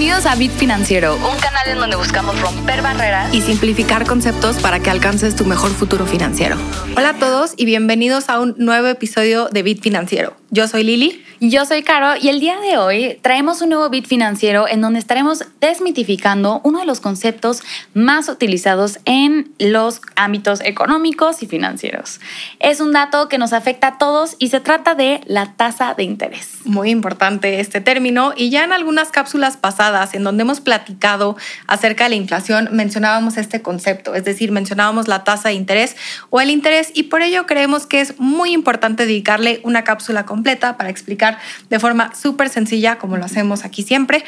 [0.00, 4.80] Bienvenidos a Bit Financiero, un canal en donde buscamos romper barreras y simplificar conceptos para
[4.80, 6.56] que alcances tu mejor futuro financiero.
[6.96, 10.34] Hola a todos y bienvenidos a un nuevo episodio de Bit Financiero.
[10.48, 11.22] Yo soy Lili.
[11.42, 14.98] Yo soy Caro y el día de hoy traemos un nuevo bit financiero en donde
[14.98, 17.62] estaremos desmitificando uno de los conceptos
[17.94, 22.20] más utilizados en los ámbitos económicos y financieros.
[22.58, 26.02] Es un dato que nos afecta a todos y se trata de la tasa de
[26.02, 26.58] interés.
[26.64, 32.04] Muy importante este término y ya en algunas cápsulas pasadas en donde hemos platicado acerca
[32.04, 35.96] de la inflación mencionábamos este concepto, es decir, mencionábamos la tasa de interés
[36.30, 40.76] o el interés y por ello creemos que es muy importante dedicarle una cápsula completa
[40.76, 41.38] para explicar
[41.68, 44.24] de forma súper sencilla, como lo hacemos aquí siempre,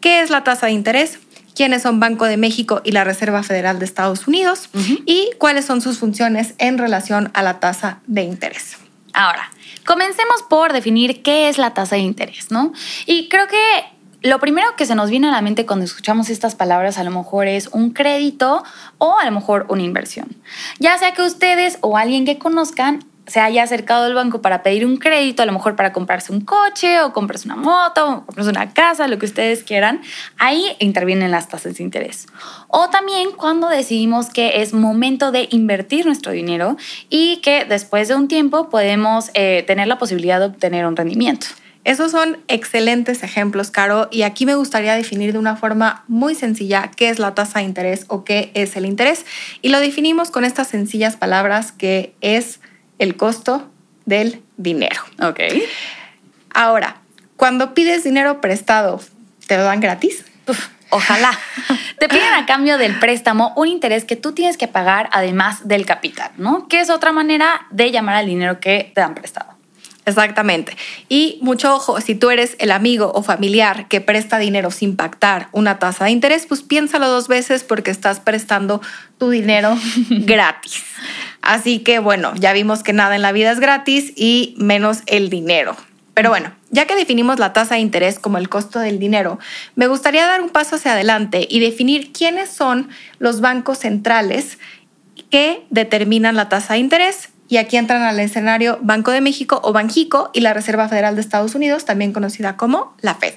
[0.00, 1.18] qué es la tasa de interés,
[1.54, 4.68] quiénes son Banco de México y la Reserva Federal de Estados Unidos
[5.06, 8.76] y cuáles son sus funciones en relación a la tasa de interés.
[9.14, 9.50] Ahora,
[9.86, 12.72] comencemos por definir qué es la tasa de interés, ¿no?
[13.06, 13.95] Y creo que
[14.26, 17.10] lo primero que se nos viene a la mente cuando escuchamos estas palabras a lo
[17.10, 18.64] mejor es un crédito
[18.98, 20.36] o a lo mejor una inversión.
[20.78, 24.86] Ya sea que ustedes o alguien que conozcan se haya acercado al banco para pedir
[24.86, 28.50] un crédito, a lo mejor para comprarse un coche o comprarse una moto o comprarse
[28.50, 30.00] una casa, lo que ustedes quieran,
[30.38, 32.26] ahí intervienen las tasas de interés.
[32.68, 36.76] O también cuando decidimos que es momento de invertir nuestro dinero
[37.10, 41.48] y que después de un tiempo podemos eh, tener la posibilidad de obtener un rendimiento.
[41.86, 46.90] Esos son excelentes ejemplos, Caro, y aquí me gustaría definir de una forma muy sencilla
[46.96, 49.24] qué es la tasa de interés o qué es el interés.
[49.62, 52.58] Y lo definimos con estas sencillas palabras que es
[52.98, 53.70] el costo
[54.04, 55.00] del dinero.
[55.22, 55.38] Ok.
[56.52, 56.96] Ahora,
[57.36, 59.00] cuando pides dinero prestado,
[59.46, 60.24] ¿te lo dan gratis?
[60.90, 61.38] ojalá.
[62.00, 65.86] Te piden a cambio del préstamo un interés que tú tienes que pagar además del
[65.86, 66.66] capital, ¿no?
[66.66, 69.55] Que es otra manera de llamar al dinero que te dan prestado.
[70.06, 70.76] Exactamente.
[71.08, 75.48] Y mucho ojo, si tú eres el amigo o familiar que presta dinero sin pactar
[75.50, 78.80] una tasa de interés, pues piénsalo dos veces porque estás prestando
[79.18, 79.76] tu dinero
[80.10, 80.84] gratis.
[81.42, 85.28] Así que bueno, ya vimos que nada en la vida es gratis y menos el
[85.28, 85.76] dinero.
[86.14, 89.40] Pero bueno, ya que definimos la tasa de interés como el costo del dinero,
[89.74, 94.58] me gustaría dar un paso hacia adelante y definir quiénes son los bancos centrales
[95.30, 99.72] que determinan la tasa de interés y aquí entran al escenario Banco de México o
[99.72, 103.34] Banjico y la Reserva Federal de Estados Unidos, también conocida como la Fed.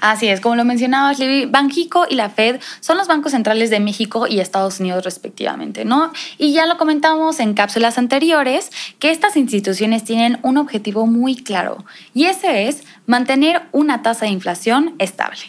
[0.00, 3.80] Así es, como lo mencionabas, Libby, Banjico y la Fed son los bancos centrales de
[3.80, 6.12] México y Estados Unidos respectivamente, ¿no?
[6.36, 8.70] Y ya lo comentamos en cápsulas anteriores
[9.00, 14.32] que estas instituciones tienen un objetivo muy claro y ese es mantener una tasa de
[14.32, 15.40] inflación estable.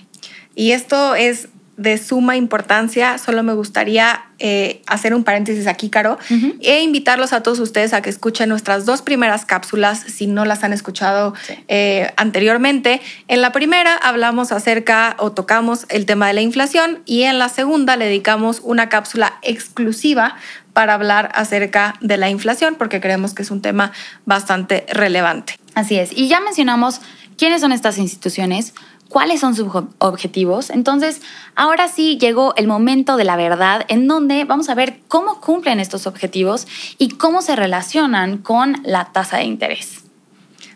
[0.55, 1.49] Y esto es
[1.79, 3.17] de suma importancia.
[3.17, 6.19] Solo me gustaría eh, hacer un paréntesis aquí, Caro,
[6.59, 10.65] e invitarlos a todos ustedes a que escuchen nuestras dos primeras cápsulas, si no las
[10.65, 11.33] han escuchado
[11.69, 13.01] eh, anteriormente.
[13.29, 17.47] En la primera hablamos acerca o tocamos el tema de la inflación y en la
[17.47, 20.35] segunda le dedicamos una cápsula exclusiva
[20.73, 23.93] para hablar acerca de la inflación, porque creemos que es un tema
[24.25, 25.55] bastante relevante.
[25.75, 26.11] Así es.
[26.11, 26.99] Y ya mencionamos
[27.37, 28.73] quiénes son estas instituciones,
[29.09, 30.69] cuáles son sus objetivos.
[30.69, 31.21] Entonces,
[31.55, 35.79] ahora sí llegó el momento de la verdad en donde vamos a ver cómo cumplen
[35.79, 39.98] estos objetivos y cómo se relacionan con la tasa de interés.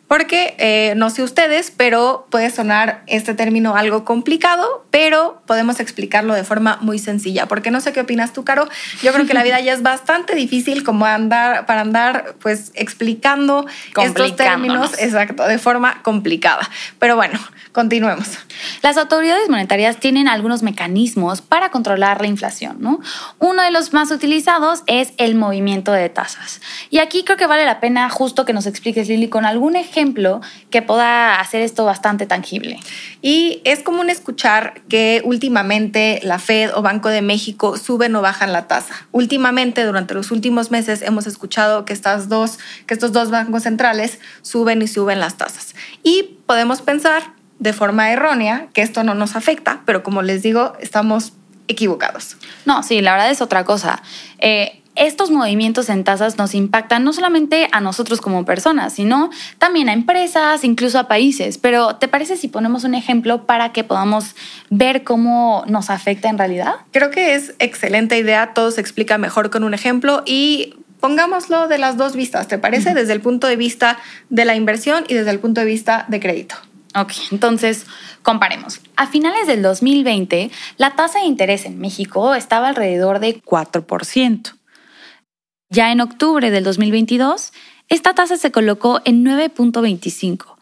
[0.08, 6.34] Porque eh, no sé ustedes, pero puede sonar este término algo complicado, pero podemos explicarlo
[6.34, 7.48] de forma muy sencilla.
[7.48, 8.68] Porque no sé qué opinas tú, Caro.
[9.02, 13.66] Yo creo que la vida ya es bastante difícil como andar para andar pues explicando
[14.02, 16.70] estos términos, exacto, de forma complicada.
[17.00, 17.40] Pero bueno,
[17.72, 18.28] continuemos.
[18.84, 23.00] Las autoridades monetarias tienen algunos mecanismos para controlar la inflación, ¿no?
[23.40, 26.60] Uno de los más utilizados es el movimiento de tasas.
[26.90, 30.42] Y aquí creo que vale la pena justo que nos expliques, Lili, con algún ejemplo
[30.70, 32.78] que pueda hacer esto bastante tangible.
[33.22, 38.52] Y es común escuchar que últimamente la Fed o Banco de México suben o bajan
[38.52, 39.08] la tasa.
[39.14, 44.20] Últimamente, durante los últimos meses, hemos escuchado que, estas dos, que estos dos bancos centrales
[44.42, 45.74] suben y suben las tasas.
[46.04, 50.74] Y podemos pensar de forma errónea que esto no nos afecta, pero como les digo,
[50.80, 51.34] estamos
[51.68, 52.38] equivocados.
[52.66, 54.02] No, sí, la verdad es otra cosa.
[54.40, 59.90] Eh, estos movimientos en tasas nos impactan no solamente a nosotros como personas, sino también
[59.90, 61.58] a empresas, incluso a países.
[61.58, 64.36] Pero ¿te parece si ponemos un ejemplo para que podamos
[64.70, 66.74] ver cómo nos afecta en realidad?
[66.92, 71.80] Creo que es excelente idea, todo se explica mejor con un ejemplo y pongámoslo de
[71.80, 72.94] las dos vistas, ¿te parece?
[72.94, 73.98] Desde el punto de vista
[74.30, 76.56] de la inversión y desde el punto de vista de crédito.
[76.96, 77.86] Ok, entonces
[78.22, 78.80] comparemos.
[78.96, 84.54] A finales del 2020, la tasa de interés en México estaba alrededor de 4%.
[85.70, 87.52] Ya en octubre del 2022,
[87.90, 90.53] esta tasa se colocó en 9.25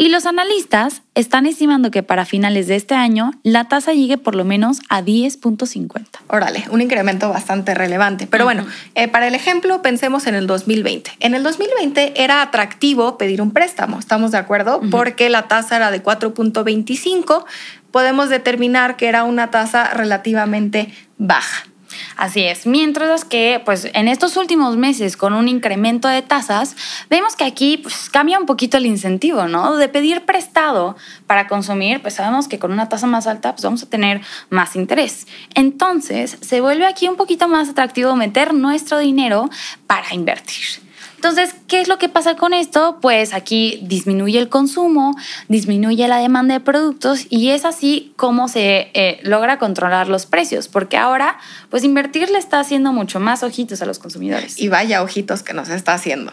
[0.00, 4.34] Y los analistas están estimando que para finales de este año la tasa llegue por
[4.34, 6.06] lo menos a 10.50.
[6.28, 8.26] Órale, un incremento bastante relevante.
[8.26, 8.64] Pero bueno,
[8.94, 11.10] eh, para el ejemplo, pensemos en el 2020.
[11.20, 14.80] En el 2020 era atractivo pedir un préstamo, ¿estamos de acuerdo?
[14.90, 17.44] Porque la tasa era de 4.25,
[17.90, 21.66] podemos determinar que era una tasa relativamente baja.
[22.16, 22.66] Así es.
[22.66, 26.76] Mientras que, pues, en estos últimos meses, con un incremento de tasas,
[27.08, 29.76] vemos que aquí pues, cambia un poquito el incentivo, ¿no?
[29.76, 30.96] De pedir prestado
[31.26, 34.20] para consumir, pues sabemos que con una tasa más alta, pues vamos a tener
[34.50, 35.26] más interés.
[35.54, 39.48] Entonces, se vuelve aquí un poquito más atractivo meter nuestro dinero
[39.86, 40.89] para invertir.
[41.16, 42.98] Entonces, ¿qué es lo que pasa con esto?
[43.02, 45.14] Pues aquí disminuye el consumo,
[45.48, 50.68] disminuye la demanda de productos y es así como se eh, logra controlar los precios,
[50.68, 51.38] porque ahora,
[51.68, 54.58] pues invertir le está haciendo mucho más ojitos a los consumidores.
[54.58, 56.32] Y vaya ojitos que nos está haciendo.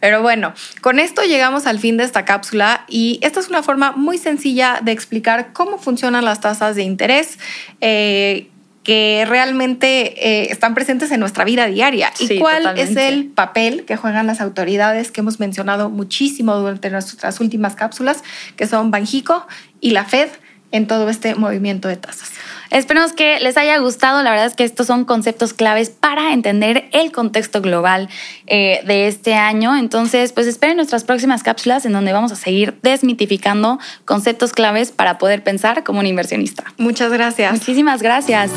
[0.00, 0.52] Pero bueno,
[0.82, 4.80] con esto llegamos al fin de esta cápsula y esta es una forma muy sencilla
[4.82, 7.38] de explicar cómo funcionan las tasas de interés.
[7.80, 8.50] Eh,
[8.86, 12.12] que realmente eh, están presentes en nuestra vida diaria.
[12.20, 17.40] ¿Y cuál es el papel que juegan las autoridades que hemos mencionado muchísimo durante nuestras
[17.40, 18.22] últimas cápsulas,
[18.54, 19.44] que son Banjico
[19.80, 20.28] y la Fed
[20.70, 22.30] en todo este movimiento de tasas?
[22.70, 24.22] Esperemos que les haya gustado.
[24.22, 28.08] La verdad es que estos son conceptos claves para entender el contexto global
[28.46, 29.76] eh, de este año.
[29.76, 35.18] Entonces, pues esperen nuestras próximas cápsulas en donde vamos a seguir desmitificando conceptos claves para
[35.18, 36.64] poder pensar como un inversionista.
[36.78, 37.52] Muchas gracias.
[37.52, 38.50] Muchísimas gracias.